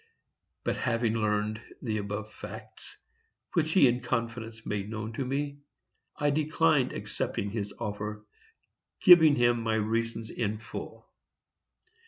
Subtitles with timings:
[0.65, 2.97] ]But having learned the above facts,
[3.53, 5.59] which he in confidence made known to me,
[6.17, 8.25] I declined accepting his offer,
[8.99, 11.07] giving him my reasons in full.